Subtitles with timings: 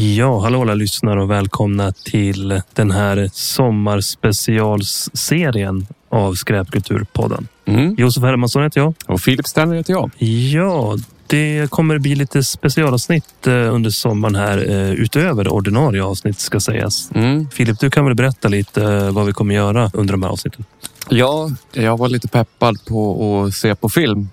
[0.00, 7.48] Ja, hallå alla lyssnare och välkomna till den här sommarspecialserien av Skräpkulturpodden.
[7.64, 7.94] Mm.
[7.98, 8.94] Josef Hermansson heter jag.
[9.06, 10.10] Och Filip Stanley heter jag.
[10.52, 10.96] Ja,
[11.26, 17.10] det kommer bli lite specialavsnitt eh, under sommaren här eh, utöver ordinarie avsnitt ska sägas.
[17.14, 17.50] Mm.
[17.50, 20.64] Filip, du kan väl berätta lite eh, vad vi kommer göra under de här avsnitten?
[21.08, 24.28] Ja, jag var lite peppad på att se på film.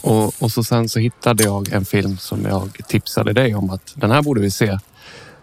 [0.00, 3.92] Och, och så sen så hittade jag en film som jag tipsade dig om att
[3.94, 4.78] den här borde vi se.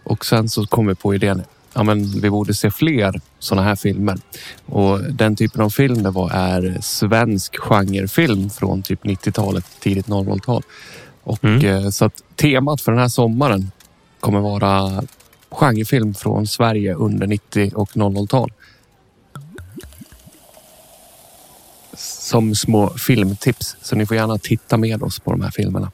[0.03, 1.44] Och sen så kom vi på idén.
[1.73, 4.17] Ja, men vi borde se fler sådana här filmer.
[4.66, 10.63] Och den typen av film det var är svensk genrefilm från typ 90-talet, tidigt 00-tal.
[11.23, 11.66] Och Mm.
[11.66, 13.71] eh, så att temat för den här sommaren
[14.20, 15.04] kommer vara
[15.52, 18.51] genrefilm från Sverige under 90 och 00-tal.
[21.98, 23.76] Som små filmtips.
[23.82, 25.91] Så ni får gärna titta med oss på de här filmerna.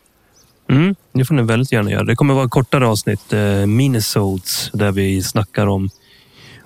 [0.69, 2.03] Mm, det får ni väldigt gärna göra.
[2.03, 5.89] Det kommer vara kortare avsnitt, eh, minisodes, där vi snackar om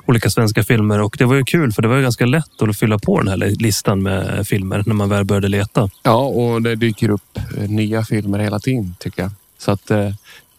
[0.06, 1.02] olika svenska filmer.
[1.02, 3.28] Och det var ju kul för det var ju ganska lätt att fylla på den
[3.28, 5.90] här listan med filmer när man väl började leta.
[6.04, 9.32] Ja, och det dyker upp eh, nya filmer hela tiden tycker jag.
[9.58, 10.10] Så att eh,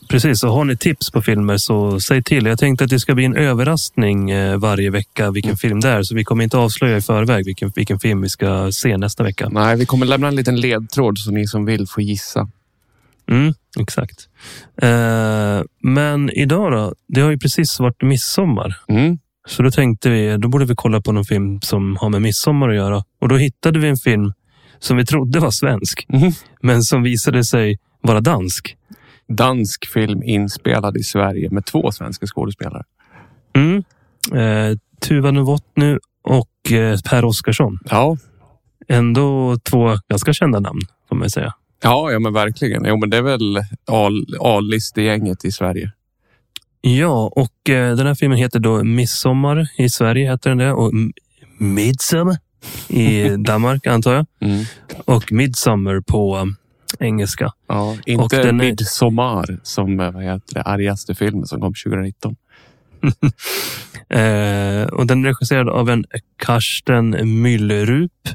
[0.08, 2.46] Precis, och har ni tips på filmer så säg till.
[2.46, 5.56] Jag tänkte att det ska bli en överraskning eh, varje vecka vilken Mm.
[5.58, 6.02] film det är.
[6.02, 9.48] Så vi kommer inte avslöja i förväg vilken, vilken film vi ska se nästa vecka.
[9.48, 12.48] nej, vi kommer lämna en liten ledtråd så ni som vill får gissa.
[13.30, 14.28] Mm, exakt.
[14.82, 16.94] Eh, men idag då?
[17.08, 18.76] Det har ju precis varit midsommar.
[18.88, 19.18] Mm.
[19.48, 22.68] Så då tänkte vi, då borde vi kolla på någon film som har med midsommar
[22.68, 23.04] att göra.
[23.20, 24.32] Och då hittade vi en film
[24.78, 26.32] som vi trodde var svensk, Mhm.
[26.62, 28.76] men som visade sig vara dansk.
[29.28, 32.82] Dansk film inspelad i Sverige med två svenska skådespelare.
[33.56, 33.82] Mm.
[34.34, 37.78] Eh, Tuva Novotny och eh, Per Oscarsson.
[37.90, 38.16] Ja,
[38.88, 41.54] Ändå två ganska kända namn, får man säga.
[41.82, 42.84] Ja, ja men verkligen.
[42.84, 43.58] Jo, men det är väl
[44.40, 45.92] A-listegänget i Sverige.
[46.80, 50.72] Ja, och eh, den här filmen heter då Midsommar i Sverige, heter den det.
[50.72, 50.92] Och
[51.58, 52.36] Midsummer
[52.88, 54.26] i Danmark, antar jag.
[54.40, 54.64] Mm.
[55.04, 56.56] Och Midsummer på um,
[56.98, 57.52] engelska.
[57.68, 61.74] Ja, Och inte den är- Midsommar som eh, vad heter det, argaste filmen som kom
[61.84, 62.36] 2019.
[64.08, 66.04] Eh, och den är regisserad av en
[66.36, 68.34] Karsten Müllerup.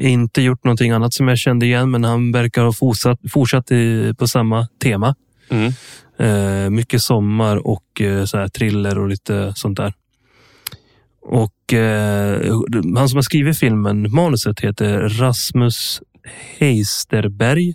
[0.00, 4.14] Inte gjort någonting annat som jag kände igen, men han verkar ha fortsatt, fortsatt i,
[4.18, 5.14] på samma tema.
[5.50, 5.72] Mm.
[6.18, 9.94] Eh, mycket sommar och eh, så här thriller och lite sånt där.
[11.22, 12.54] Och eh,
[12.96, 16.02] han som har skrivit filmen, manuset heter Rasmus
[16.58, 17.74] Heisterberg.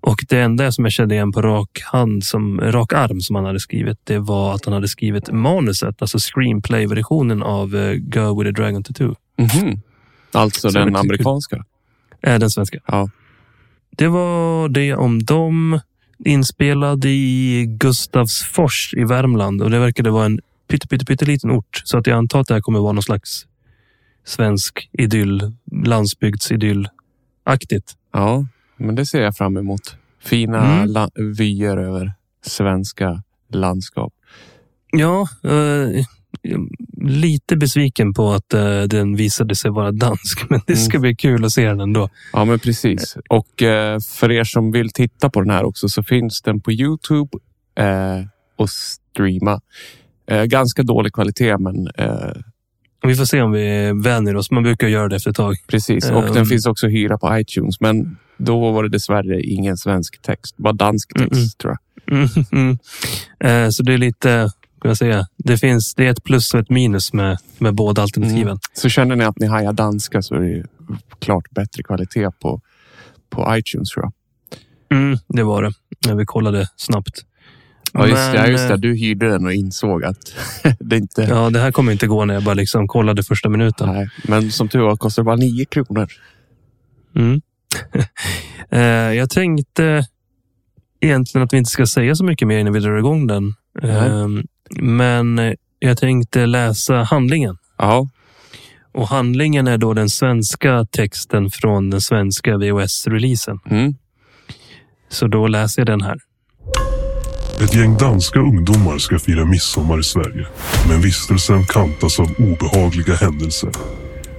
[0.00, 3.44] Och det enda som jag kände igen på rak hand, som rak arm som han
[3.44, 8.48] hade skrivit, det var att han hade skrivit manuset, alltså screenplay-versionen av eh, Go with
[8.48, 9.14] a Dragon Tattoo.
[9.38, 9.80] Mhm.
[10.32, 11.64] Alltså Så den tycker- amerikanska.
[12.22, 12.78] Äh, den svenska.
[12.86, 13.10] Ja.
[13.90, 15.80] Det var det om dem.
[16.24, 21.82] Inspelad i Gustavsfors i Värmland och det verkade vara en pytte, pytte, pytteliten ort.
[21.84, 23.46] Så att jag antar att det här kommer vara någon slags
[24.24, 25.52] svensk idyll,
[25.84, 27.96] landsbygdsidyll-aktigt.
[28.12, 29.96] ja, men det ser jag fram emot.
[30.24, 30.88] Fina Mm.
[30.88, 32.12] la- vyer över
[32.46, 33.22] svenska
[33.52, 34.12] landskap.
[34.92, 36.04] Ja, eh,
[37.02, 41.44] lite besviken på att eh, den visade sig vara dansk, men det ska bli kul
[41.44, 42.08] att se den ändå.
[42.32, 43.16] Ja, men precis.
[43.28, 46.72] Och eh, för er som vill titta på den här också så finns den på
[46.72, 47.30] Youtube
[47.78, 48.20] eh,
[48.56, 49.60] och streama.
[50.30, 52.32] Eh, ganska dålig kvalitet, men eh,
[53.06, 54.50] Vi får se om vi vänjer oss.
[54.50, 55.56] Man brukar göra det efter ett tag.
[55.66, 56.10] precis.
[56.10, 57.80] Och den finns också att hyra på iTunes.
[57.80, 60.56] Men då var det dessvärre ingen svensk text.
[60.56, 61.56] Bara dansk text Mm-mm.
[61.58, 61.78] tror jag.
[62.18, 62.78] Mm, mm.
[63.44, 64.50] Eh, Så det är lite,
[64.88, 68.42] jag säga, det finns det är ett plus och ett minus med, med båda alternativen.
[68.48, 68.58] Mm.
[68.72, 70.64] Så känner ni att ni hajar danska så är det ju
[71.18, 72.60] klart bättre kvalitet på,
[73.30, 74.12] på iTunes tror jag.
[74.98, 75.72] Mm, det var det.
[76.06, 77.24] när Vi kollade snabbt.
[77.92, 78.74] Ja, just, Men, ja, just det.
[78.74, 80.34] eh, Du hyrde den och insåg att
[80.80, 81.22] det inte...
[81.22, 83.88] Ja, det här kommer inte gå när jag bara liksom kollade första minuten.
[83.92, 86.08] Nej, men som tur var kostar det bara nio kronor.
[87.16, 87.40] Mm.
[88.70, 88.80] Eh,
[89.14, 90.06] jag tänkte
[91.00, 93.54] egentligen att vi inte ska säga så mycket mer innan vi drar igång den.
[93.82, 94.26] Eh,
[94.76, 97.56] Men eh, jag tänkte läsa handlingen.
[97.78, 98.08] Ja,
[98.94, 103.58] Och handlingen är då den svenska texten från den svenska VHS-releasen.
[103.70, 103.94] mm.
[105.08, 106.16] Så då läser jag den här.
[107.60, 110.46] Ett gäng danska ungdomar ska fira midsommar i Sverige.
[110.88, 113.70] Men vistelsen kantas av obehagliga händelser.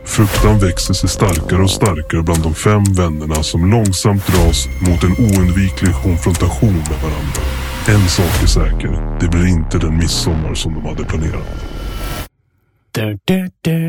[0.06, 5.12] Fruktan växer sig starkare och starkare bland de fem vännerna som långsamt dras mot en
[5.12, 7.42] oundviklig konfrontation med varandra.
[7.88, 11.66] En sak är säker, det blir inte den midsommar som de hade planerat.
[12.92, 13.80] Du, du, du.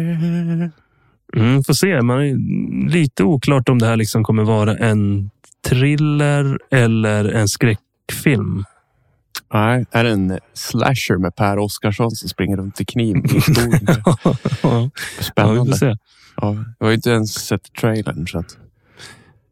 [1.37, 2.03] Mm, får se.
[2.03, 5.31] Man är lite oklart om det här liksom kommer vara en
[5.69, 8.65] thriller eller en skräckfilm.
[9.53, 13.87] Nej, är det en slasher med Per Oscarsson som springer runt i kniv i skogen?
[14.05, 15.77] ja, ja, vi får Spännande.
[15.77, 15.97] se.
[16.37, 18.27] Ja, jag har inte ens sett trailern.
[18.27, 18.59] Så att...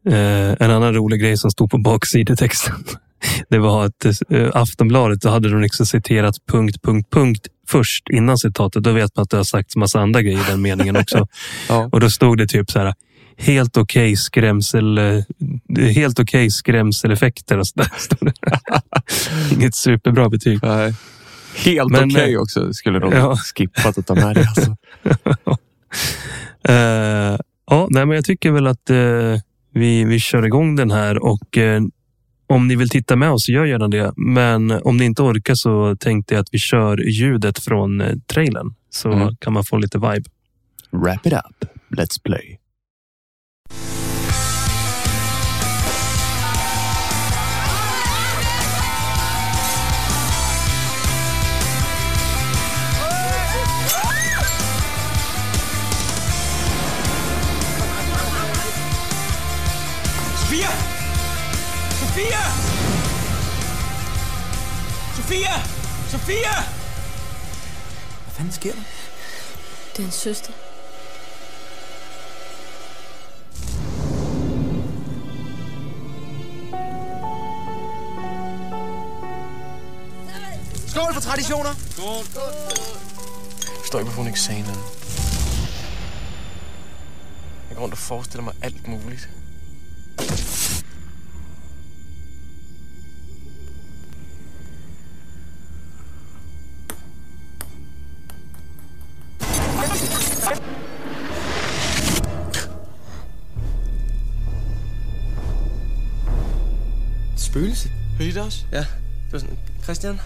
[0.09, 2.75] Eh, en annan rolig grej som stod på baksidetexten.
[3.49, 8.37] Det var att eh, Aftonbladet, då hade de liksom citerat punkt, punkt, punkt först innan
[8.37, 8.83] citatet.
[8.83, 11.27] Då vet man att det har sagts massa andra grejer i den meningen också.
[11.69, 11.89] Ja.
[11.91, 12.93] Och då stod det typ så här.
[13.37, 15.23] Helt okej skrämsel, eh,
[15.95, 17.87] helt okej skrämseleffekter och sådär.
[17.97, 18.33] stod det.
[19.55, 20.59] Inget superbra betyg.
[20.63, 20.93] Nej.
[21.55, 22.73] Helt okej eh, också.
[22.73, 23.37] Skulle de ja.
[23.37, 24.47] skippat att ta med det.
[24.47, 24.75] Alltså.
[26.67, 27.37] Eh,
[27.69, 29.39] ja, nej, men jag tycker väl att eh,
[29.73, 31.81] vi, vi kör igång den här och eh,
[32.53, 34.13] om ni vill titta med oss, gör gärna det.
[34.17, 38.73] Men om ni inte orkar så tänkte jag att vi kör ljudet från eh, trailern
[38.89, 39.35] så Mm.
[39.39, 40.29] kan man få lite vibe.
[40.91, 41.69] Wrap it up.
[41.97, 42.52] Let's play.
[65.33, 65.61] Sofia!
[66.09, 66.53] Sofia!
[68.23, 68.81] Hvad fanden sker der?
[69.95, 70.51] Det er en søster.
[80.87, 81.69] Skål for traditioner!
[81.69, 81.75] Jeg
[83.79, 84.79] forstår ikke, hvorfor hun ikke sagde noget.
[87.69, 89.29] Jeg går rundt og forestiller mig alt muligt.
[108.45, 108.59] Også?
[108.71, 108.77] Ja.
[108.77, 110.19] Det var sådan, Christian?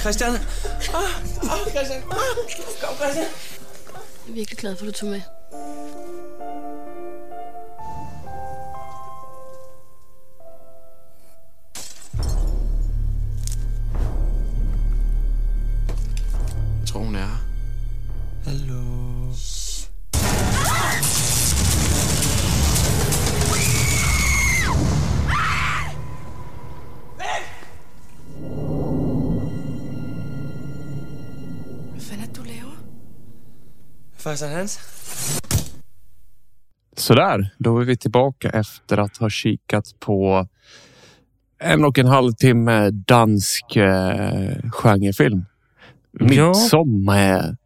[0.00, 0.30] Christian?
[0.30, 1.02] Ah,
[1.52, 2.02] ah, Christian?
[2.10, 2.18] Ah,
[2.82, 3.26] kom, Christian!
[4.26, 5.20] Jeg er virkelig glad for, at du tog med.
[34.48, 34.78] Hans?
[36.96, 40.46] Sådär, då är vi tillbaka efter att ha kikat på
[41.58, 45.44] en och en halv timme dansk eh, genrefilm.
[46.20, 46.26] Ja.
[46.48, 47.56] Midsommar.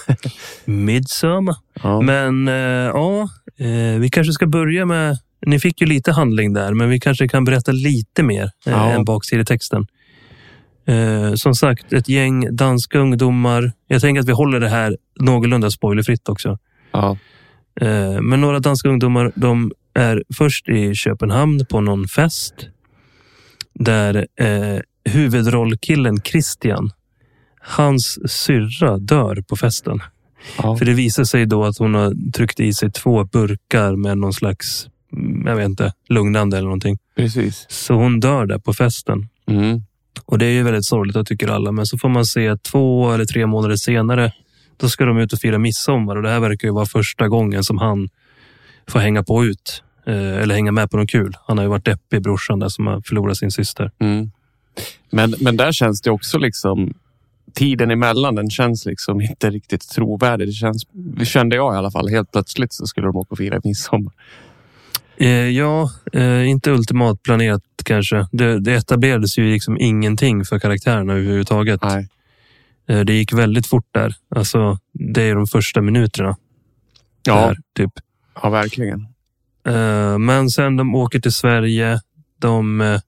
[0.64, 1.56] Midsommar.
[1.82, 2.00] Ja.
[2.00, 3.28] Men eh, ja,
[3.58, 5.18] eh, vi kanske ska börja med...
[5.46, 8.90] Ni fick ju lite handling där, men vi kanske kan berätta lite mer eh, Ja.
[8.90, 9.86] än baksidetexten.
[10.86, 13.72] Eh, som sagt, ett gäng danska ungdomar.
[13.86, 16.58] Jag tänker att vi håller det här någorlunda spoilerfritt också.
[16.92, 17.16] Ja.
[17.80, 22.54] Eh, Men några danska ungdomar de är först i Köpenhamn på någon fest.
[23.74, 26.90] Där eh, huvudrollkillen Christian,
[27.60, 30.00] hans syrra dör på festen.
[30.62, 30.76] Ja.
[30.76, 34.32] För det visar sig då att hon har tryckt i sig två burkar med någon
[34.32, 36.98] slags, mm, jag vet inte, lugnande eller någonting.
[37.16, 37.66] Precis.
[37.68, 39.28] Så hon dör där på festen.
[39.46, 39.82] Mm.
[40.24, 41.72] Och det är ju väldigt sorgligt, jag tycker alla.
[41.72, 44.32] Men så får man se två eller tre månader senare,
[44.76, 46.16] då ska de ut och fira midsommar.
[46.16, 48.08] Och det här verkar ju vara första gången som han
[48.86, 49.82] får hänga på ut.
[50.06, 51.36] Eh, eller hänga med på något kul.
[51.46, 53.90] Han har ju varit deppig, brorsan där som har förlorat sin syster.
[53.98, 54.30] Mm.
[55.10, 56.94] Men, men där känns det också liksom
[57.54, 58.34] tiden emellan.
[58.34, 60.48] Den känns liksom inte riktigt trovärdig.
[60.48, 60.86] Det känns,
[61.24, 62.08] kände jag i alla fall.
[62.08, 64.12] Helt plötsligt så skulle de åka och fira midsommar.
[65.16, 68.26] Eh, ja, eh, inte ultimat planerat kanske.
[68.32, 71.82] Det, det etablerades ju liksom ingenting för karaktärerna överhuvudtaget.
[71.82, 72.08] Nej.
[72.88, 74.14] Eh, det gick väldigt fort där.
[74.36, 76.36] Alltså, det är de första minuterna.
[77.26, 77.92] Ja, Där, typ.
[78.42, 79.06] ja, verkligen.
[79.66, 82.00] Eh, Men sen de åker till Sverige.
[82.38, 83.00] De eh,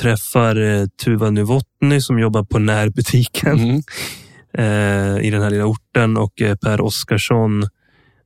[0.00, 3.76] träffar Tuva Novotny som jobbar på närbutiken Mm.
[5.22, 7.62] i den här lilla orten och Per Oscarsson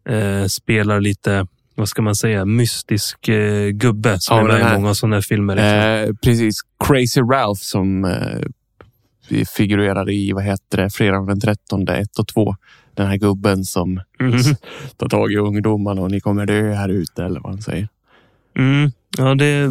[0.08, 1.46] eh, spelar lite,
[1.80, 5.20] vad ska man säga, mystisk eh, gubbe som Ja, är med i många sådana här
[5.22, 5.54] filmer.
[5.56, 6.10] liksom.
[6.10, 6.56] Eh, precis.
[6.84, 12.56] Crazy Ralph som eh, figurerar i, vad heter det, Fredagen den 13, 1 och 2.
[12.94, 14.32] Den här gubben som Mhm.
[14.96, 17.88] tar tag i ungdomarna och ni kommer dö här ute eller vad han säger.
[18.58, 18.90] Mm.
[19.18, 19.70] Ja, det är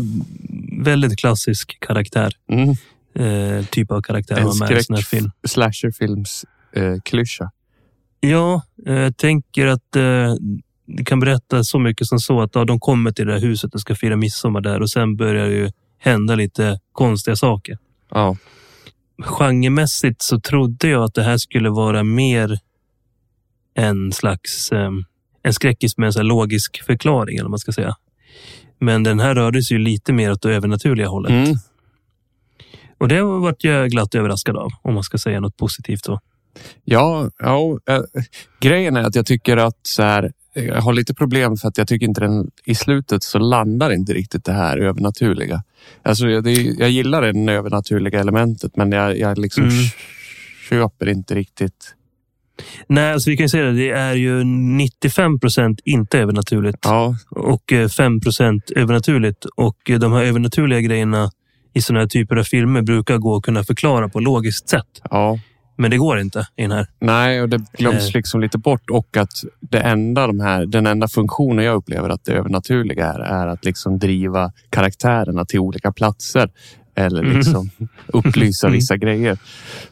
[0.84, 2.34] väldigt klassisk karaktär.
[2.52, 2.70] Mm.
[3.16, 5.32] Eh, typ av karaktär En man med i en sån här film.
[5.48, 7.52] slasherfilms eh, klyscha.
[8.20, 10.34] Ja, eh, jag tänker att eh,
[10.92, 13.74] du kan berätta så mycket som så att ja, de kommer till det här huset
[13.74, 17.78] och ska fira midsommar där och sen börjar det ju hända lite konstiga saker.
[18.12, 18.38] Ja.
[19.18, 22.60] genremässigt så trodde jag att det här skulle vara mer
[23.74, 24.92] en slags eh,
[25.44, 27.96] en skräckis med en så logisk förklaring, eller vad man ska säga.
[28.80, 31.32] Men den här rörde sig ju lite mer åt det övernaturliga hållet.
[31.32, 31.56] Mm.
[32.98, 36.04] Och det vart jag glatt överraskad av, om man ska säga något positivt.
[36.04, 36.20] Då.
[36.84, 38.02] Ja, ja äh,
[38.60, 40.32] grejen är att jag tycker att så här,
[40.66, 44.14] jag har lite problem för att jag tycker inte den i slutet så landar inte
[44.14, 45.64] riktigt det här övernaturliga.
[46.04, 49.76] Alltså, det, jag gillar det övernaturliga elementet, men jag, jag liksom Mm.
[50.70, 51.96] köper inte riktigt.
[52.88, 53.72] Nej, alltså vi kan ju säga det.
[53.74, 59.46] Det är ju 95 procent inte övernaturligt Ja, och eh, 5 procent övernaturligt.
[59.46, 61.32] Och eh, de här övernaturliga grejerna
[61.74, 65.02] i sådana här typer av filmer brukar gå att kunna förklara på logiskt sätt.
[65.10, 65.40] ja.
[65.82, 66.88] Men det går inte i den här.
[67.00, 68.12] Nej, och det glöms Eh.
[68.14, 72.26] liksom lite bort och att det enda de här, den enda funktionen jag upplever att
[72.26, 76.50] det övernaturliga är, är att liksom driva karaktärerna till olika platser
[76.96, 77.38] eller Mm.
[77.38, 77.70] liksom
[78.08, 78.76] upplysa Mm.
[78.78, 79.38] vissa grejer.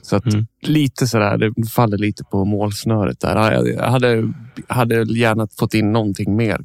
[0.02, 0.48] Så att Mm.
[0.62, 3.52] lite sådär, det faller lite på målsnöret där.
[3.52, 4.34] Jag hade,
[4.68, 6.62] hade gärna fått in någonting mer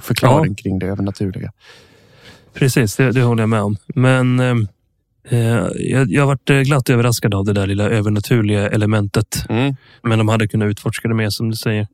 [0.00, 1.52] förklaring kring det övernaturliga.
[2.54, 3.76] Precis, det, det håller jag med om.
[3.86, 4.54] Men eh, eh,
[5.78, 9.44] jag, jag varit eh, glatt överraskad av det där lilla övernaturliga elementet.
[9.48, 9.76] Mm.
[10.02, 11.86] Men de hade kunnat utforska det mer som du säger.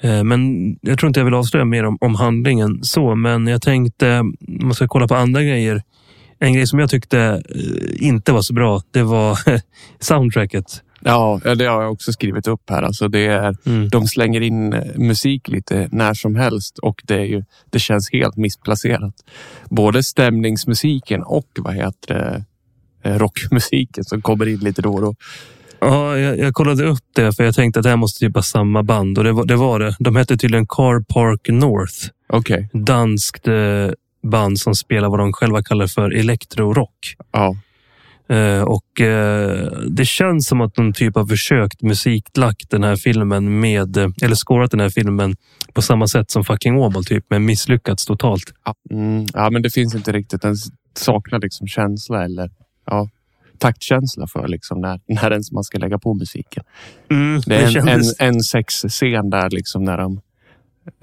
[0.00, 3.62] Eh, Men jag tror inte jag vill avslöja mer om, om handlingen så, men jag
[3.62, 5.82] tänkte, om man ska kolla på andra grejer.
[6.38, 9.38] En grej som jag tyckte eh, inte var så bra, det var
[10.00, 10.82] soundtracket.
[11.04, 12.82] Ja, det har jag också skrivit upp här.
[12.82, 13.88] Alltså det är, Mm.
[13.88, 18.12] de slänger in eh, musik lite när som helst och det, är ju, det känns
[18.12, 19.14] helt missplacerat.
[19.70, 22.42] Både stämningsmusiken och vad heter det, eh,
[23.04, 25.14] rockmusiken som kommer in lite då och då.
[25.80, 28.42] Ja, jag, jag kollade upp det för jag tänkte att det här måste typ vara
[28.42, 29.56] samma band och det var det.
[29.56, 29.96] Var det.
[29.98, 32.08] De hette tydligen Car Park North.
[32.28, 33.54] Okej, Danskt eh,
[34.22, 37.16] band som spelar vad de själva kallar för elektrorock.
[37.32, 37.56] ja.
[38.28, 43.60] Eh, och eh, det känns som att de typ har försökt musiklagt den här filmen
[43.60, 45.36] med, eh, eller scorat den här filmen
[45.72, 48.42] på samma sätt som fucking Åmål typ, men misslyckats totalt.
[48.64, 50.42] Ja, mm, ja, men det finns inte riktigt.
[50.42, 50.56] Den
[50.98, 52.50] saknar liksom känsla eller
[52.86, 53.08] ja,
[53.58, 56.64] taktkänsla för liksom när, när ens man ska lägga på musiken.
[57.10, 60.20] Mm, Det är en, en, kändes, en sexscen där liksom när de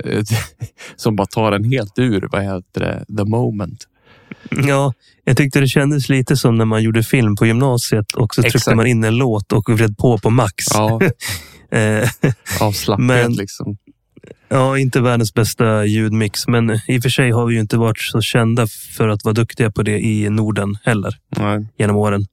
[0.04, 0.24] eh,
[0.96, 3.84] som bara tar en helt ur vad heter det, the moment.
[4.68, 4.94] ja,
[5.24, 8.58] jag tyckte det kändes lite som när man gjorde film på gymnasiet och så tryckte
[8.58, 8.76] Exakt.
[8.78, 10.66] man in en låt och vred på på max.
[10.74, 11.00] Ja,
[11.72, 12.10] Eh,
[12.62, 13.78] av slapphet Men- liksom.
[14.50, 18.00] Ja, inte världens bästa ljudmix, men i och för sig har vi ju inte varit
[18.00, 21.68] så kända för att vara duktiga på det i Norden heller Nej.
[21.78, 22.26] genom åren.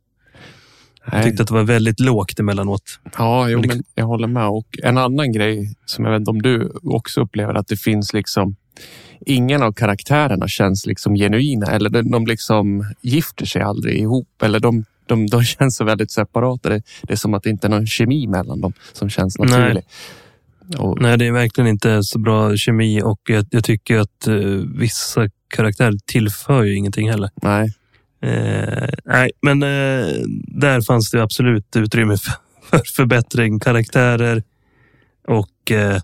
[1.05, 1.25] Jag Nej.
[1.25, 3.01] tyckte att det var väldigt lågt emellanåt.
[3.19, 4.49] Ja, jo, Men jag håller med.
[4.49, 8.13] Och en annan grej som jag vet inte om du också upplever att det finns
[8.13, 8.57] liksom
[9.21, 14.61] ingen av karaktärerna känns liksom genuina eller de, de liksom gifter sig aldrig ihop eller
[14.61, 16.69] de, de, de känns så väldigt separata.
[16.69, 19.83] Det, det är som att det inte är någon kemi mellan dem som känns Nej.
[20.79, 24.35] Och, Nej, det är verkligen inte så bra kemi och jag, jag tycker att eh,
[24.79, 27.31] vissa karaktärer tillför ju ingenting heller.
[27.43, 27.73] nej,
[28.21, 30.07] Eh, nej, men eh,
[30.49, 32.33] där fanns det absolut utrymme för,
[32.71, 33.61] för förbättring.
[33.61, 34.43] Karaktärer
[35.29, 35.97] och eh,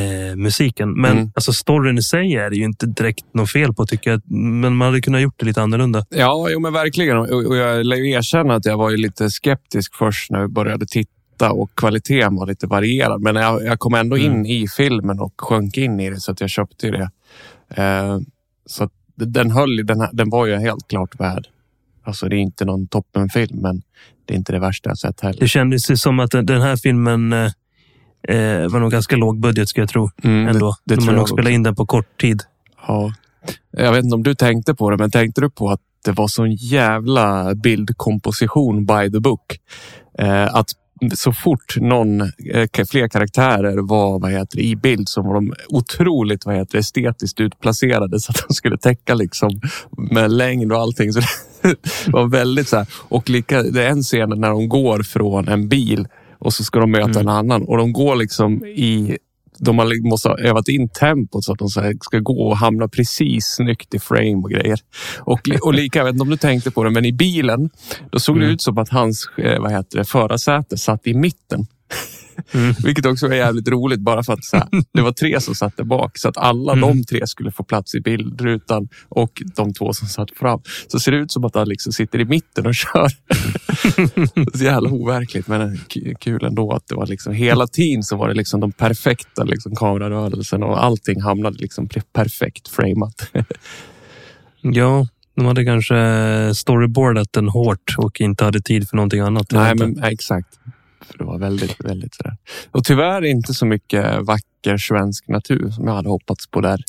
[0.00, 0.92] eh, musiken.
[1.00, 1.30] Men Mm.
[1.34, 4.22] alltså storyn i sig är det ju inte direkt något fel på tycker jag.
[4.30, 6.06] Men man hade kunnat gjort det lite annorlunda.
[6.10, 7.16] Ja, jo, men verkligen.
[7.16, 10.86] Och och jag lär ju erkänna att jag var lite skeptisk först när vi började
[10.86, 11.10] titta
[11.42, 13.20] och kvaliteten var lite varierad.
[13.22, 14.46] Men jag, jag kom ändå in Mm.
[14.46, 17.10] i filmen och sjönk in i det så att jag köpte det.
[17.82, 18.18] Eh,
[18.66, 21.46] så den höll, den, den var ju helt klart värd.
[22.04, 23.82] Alltså det är inte någon toppenfilm, men
[24.24, 25.40] det är inte det värsta jag sett heller.
[25.40, 27.50] Det kändes ju som att den här filmen eh,
[28.28, 30.10] eh, var nog ganska låg budget ska jag tro.
[30.22, 30.74] Mm, Ändå.
[30.84, 31.50] det De tror har jag nog också.
[31.50, 32.42] in den på kort tid.
[32.88, 33.12] Ja.
[33.70, 36.28] Jag vet inte om du tänkte på det, men tänkte du på att det var
[36.28, 39.58] sån jävla bildkomposition by the book?
[40.18, 40.66] Eh, att
[41.14, 46.46] så fort någon, eh, fler karaktärer var vad heter i bild så var de otroligt
[46.46, 49.50] vad heter estetiskt utplacerade så att de skulle täcka liksom
[50.10, 51.12] med längd och allting.
[51.12, 51.20] Så
[51.62, 51.76] det
[52.12, 52.86] var väldigt så här.
[53.08, 56.78] Och lika, det är en scen när de går från en bil och så ska
[56.80, 57.20] de möta Mm.
[57.20, 59.18] en annan och de går liksom i
[59.58, 62.56] de har, li- måste ha övat in tempot så att de så ska gå och
[62.56, 64.78] hamna precis snyggt i frame och grejer.
[65.18, 67.70] Och, och lika, jag vet inte om du tänkte på det, men i bilen,
[68.10, 68.54] då såg det Mm.
[68.54, 71.66] ut som att hans eh, vad heter det, förarsäte satt i mitten.
[72.52, 72.74] Mm.
[72.84, 75.76] Vilket också var jävligt roligt, bara för att så här, det var tre som satt
[75.76, 76.18] där bak.
[76.18, 76.88] Så att alla Mm.
[76.88, 80.60] de tre skulle få plats i bildrutan och de två som satt fram.
[80.88, 83.08] Så ser det ut som att han liksom sitter i mitten och kör.
[84.58, 85.78] så jävla overkligt, men
[86.20, 89.76] kul ändå att det var liksom hela tiden så var det liksom de perfekta liksom
[89.76, 93.30] kamerarörelserna och allting hamnade liksom perfekt framat.
[94.60, 95.94] Ja, De hade kanske
[96.54, 99.50] storyboardat den hårt och inte hade tid för någonting annat.
[99.52, 100.48] Nej, men exakt.
[101.00, 102.36] För det var väldigt, väldigt sådär.
[102.70, 106.80] Och tyvärr inte så mycket vacker svensk natur som jag hade hoppats på där.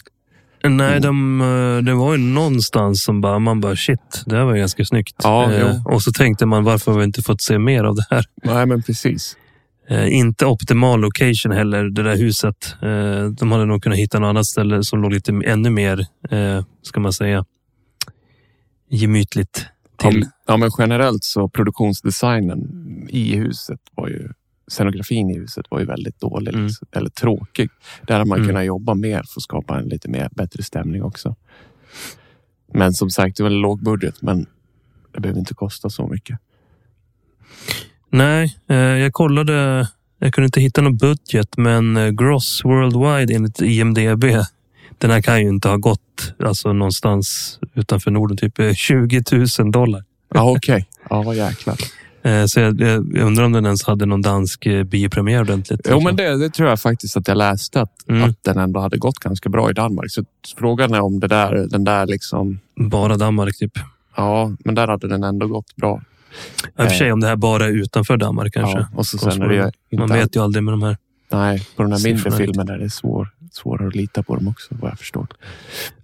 [0.64, 4.56] Nej, de, eh, det var ju någonstans som bara, man bara shit, det här var
[4.56, 5.16] ganska snyggt.
[5.24, 8.06] Ja, Eh, och så tänkte man, varför har vi inte fått se mer av det
[8.10, 8.26] här?
[8.44, 9.38] Nej, men precis.
[9.90, 12.76] Eh, inte optimal location heller, det där huset.
[12.82, 16.00] Eh, de hade nog kunnat hitta något annat ställe som låg lite ännu mer,
[16.30, 17.46] eh, ska man säga,
[18.90, 19.66] gemytligt
[20.04, 20.20] Ja, till.
[20.20, 22.62] men- ja, men generellt så produktionsdesignen
[23.10, 24.30] i huset var ju
[24.68, 26.66] scenografin i huset var ju väldigt dålig Mm.
[26.66, 27.70] liksom, eller tråkig.
[28.08, 28.48] Där hade man Mm.
[28.50, 31.36] kunnat jobba mer för att skapa en lite mer bättre stämning också.
[32.74, 34.46] Men som sagt, det var en låg budget, men
[35.14, 36.40] det behöver inte kosta så mycket.
[38.10, 39.88] Nej, eh, jag kollade.
[40.20, 44.24] Jag kunde inte hitta någon budget, men eh, Gross Worldwide enligt IMDB.
[44.98, 49.24] Den här kan ju inte ha gått alltså, någonstans utanför Norden, typ eh, 20
[49.60, 50.04] 000 dollar.
[50.34, 50.88] Ja, okej.
[51.10, 51.76] Ja, vad jäklar.
[52.24, 55.82] Eh, Så jag, jag undrar om den ens hade någon dansk eh, biopremiär ordentligt.
[55.90, 58.24] Jo, men det, det tror jag faktiskt att jag läste att, Mm.
[58.30, 60.12] att den ändå hade gått ganska bra i Danmark.
[60.12, 60.24] Så
[60.58, 63.72] frågan är om det där, den där liksom, Bara Danmark, typ.
[64.16, 66.02] ja, men där hade den ändå gått bra.
[66.66, 68.78] I och för sig om det här bara är utanför Danmark kanske.
[68.80, 70.98] Ja, och så sen är det inte Man vet ju aldrig med de här.
[71.32, 74.76] Nej, på den här mindre filmen är det svår, svårare att lita på dem också,
[74.82, 75.28] vad jag förstår.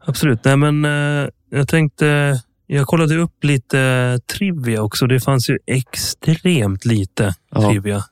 [0.06, 0.46] Absolut.
[0.46, 2.40] Nej, men eh, jag tänkte...
[2.68, 5.08] Jag kollade upp lite trivia också.
[5.08, 7.70] Det fanns ju extremt lite Ja.
[7.70, 8.04] trivia.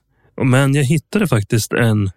[0.44, 2.12] Men jag hittade faktiskt en...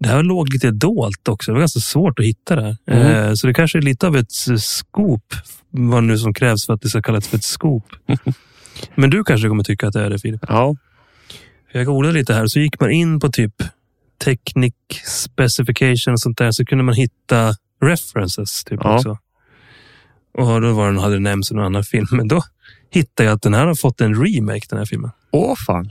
[0.00, 1.50] Det här låg lite dolt också.
[1.50, 2.76] Det var ganska svårt att hitta det.
[2.86, 3.06] Mm.
[3.28, 5.34] Eh, Så det kanske är lite av ett s- scoop.
[5.70, 7.84] Vad nu som krävs för att det ska kallas för ett scoop.
[8.94, 10.40] Men du kanske kommer tycka att det är det, Filip.
[10.48, 10.76] Ja,
[11.72, 13.54] Jag googlade lite här så gick man in på typ
[14.24, 14.74] Technic
[15.06, 18.94] specification och sånt där så kunde man hitta references typ Ja.
[18.96, 19.18] också.
[20.38, 22.06] Och då var den, hade nämnts i någon annan film.
[22.10, 22.42] Men då
[22.90, 25.10] hittade jag att den här har fått en remake, den här filmen.
[25.30, 25.90] åh fan.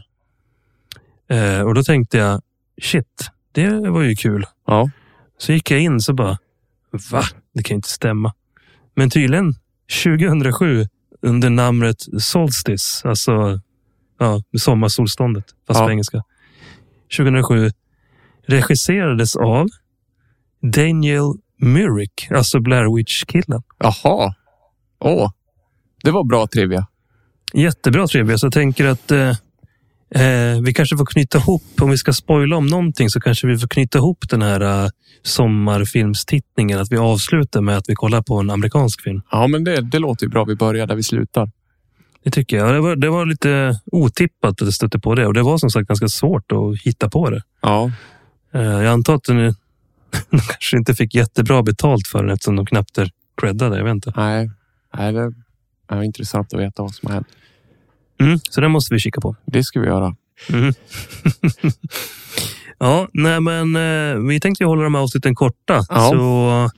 [1.30, 2.42] Eh, och då tänkte jag,
[2.82, 4.46] shit, det var ju kul.
[4.68, 4.90] Ja,
[5.38, 6.38] Så gick jag in så bara,
[7.12, 7.24] va?
[7.54, 8.34] Det kan ju inte stämma.
[8.96, 9.56] Men tydligen
[10.04, 10.88] 2007
[11.22, 13.62] under namnet Solstice, alltså
[14.20, 15.86] ja, sommarsolståndet, fast Ja.
[15.86, 16.24] på engelska.
[17.18, 17.72] 2007
[18.46, 19.68] regisserades av
[20.62, 23.62] Daniel Myrick, alltså Blair Witch-killen.
[23.80, 24.34] jaha.
[25.00, 25.32] Åh,
[26.04, 26.88] det var bra trivia.
[27.54, 29.30] Jättebra trivia, så jag tänker att eh,
[30.10, 33.58] eh, vi kanske får knyta ihop, om vi ska spoila om någonting så kanske vi
[33.58, 34.90] får knyta ihop den här eh,
[35.24, 36.80] sommarfilmstittningen.
[36.80, 39.22] Att vi avslutar med att vi kollar på en amerikansk film.
[39.32, 40.44] Ja, men det, det låter ju bra.
[40.44, 41.52] Vi börjar där vi slutar.
[42.24, 42.74] Det tycker jag.
[42.74, 45.70] Det var, det var lite otippat att det stötte på det och det var som
[45.70, 47.42] sagt ganska svårt att hitta på det.
[47.62, 47.92] Ja,
[48.54, 49.56] Eh, jag antar att den,
[50.30, 53.78] de kanske inte fick jättebra betalt för den eftersom de knappt är creddade.
[53.78, 54.14] Jag vet inte.
[54.16, 54.52] nej,
[54.98, 55.34] nej det
[55.88, 57.28] är intressant att veta vad som har hänt.
[58.20, 59.36] Mm, så den måste vi kika på.
[59.46, 60.16] Det ska vi göra.
[60.50, 60.74] Mm.
[62.80, 65.86] ja, nej men eh, vi tänkte hålla de här avsnitten korta.
[65.90, 66.10] Ja.
[66.10, 66.70] Så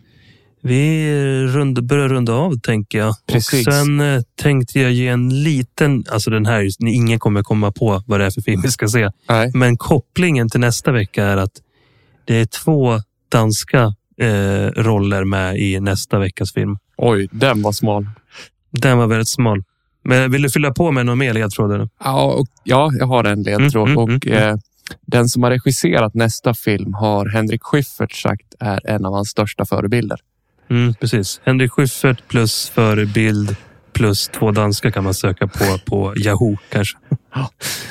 [0.61, 1.11] vi
[1.47, 3.15] rund, börjar runda av tänker jag.
[3.27, 3.67] Precis.
[3.67, 8.03] Och sen eh, tänkte jag ge en liten, alltså den här, ingen kommer komma på
[8.05, 9.09] vad det är för film vi ska se.
[9.29, 11.53] Nej, Men kopplingen till nästa vecka är att
[12.25, 16.77] det är två danska eh, roller med i nästa veckas film.
[16.97, 18.09] oj, den var smal.
[18.71, 19.63] Den var väldigt smal.
[20.03, 21.71] Men vill du fylla på med någon mer ledtråd?
[21.73, 21.89] eller?
[22.03, 23.89] Ja, och, ja jag har en ledtråd.
[23.89, 24.55] Mm, mm, och mm, eh,
[25.05, 29.65] Den som har regisserat nästa film har Henrik Schyffert sagt är en av hans största
[29.65, 30.19] förebilder.
[30.69, 31.41] Mm, precis.
[31.45, 33.55] Henrik Schyffert plus förebild
[33.93, 36.97] plus två danska kan man söka på på Yahoo kanske.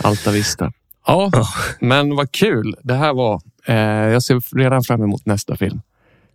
[0.03, 0.73] Alta Vista.
[1.07, 1.47] Ja, Ja.
[1.81, 3.41] men vad kul det här var.
[3.69, 3.77] Eh,
[4.13, 5.81] jag ser redan fram emot nästa film.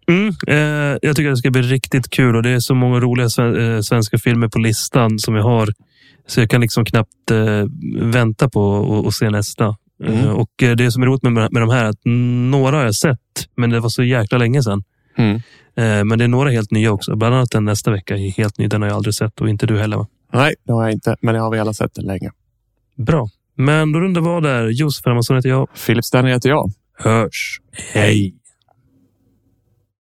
[0.08, 3.26] Mm, eh, jag tycker det ska bli riktigt kul och det är så många roliga
[3.26, 5.70] eh, svenska filmer på listan som jag har.
[6.28, 7.66] Så jag kan liksom knappt eh,
[8.02, 9.76] vänta på att- se nästa.
[10.04, 10.20] Mm.
[10.20, 12.06] Eh, och eh, det som är roligt med, med de här är att
[12.52, 13.20] några har jag sett,
[13.58, 14.84] men det var så jäkla länge sedan.
[15.18, 15.42] Mm.
[16.08, 17.16] Men det är några helt nya också.
[17.16, 18.68] Bland annat den nästa vecka är helt ny.
[18.68, 20.08] Den har jag aldrig sett och inte du heller va?
[20.34, 22.32] Nej, det har jag inte, men jag har velat sett den länge.
[22.98, 23.28] Bra.
[23.56, 24.68] Men då rundar vi av där.
[24.70, 25.68] Josef Hermansson heter jag.
[25.74, 26.72] Filip Stenner heter jag.
[27.00, 27.60] Hush!
[27.74, 28.34] Hey.